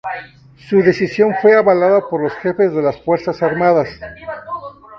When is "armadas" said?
3.43-3.99